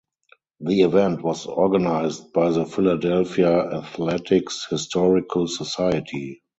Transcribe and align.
The 0.61 0.81
event 0.81 1.21
was 1.21 1.45
organized 1.45 2.33
by 2.33 2.49
the 2.49 2.65
Philadelphia 2.65 3.53
Athletics 3.71 4.65
Historical 4.67 5.47
Society. 5.47 6.41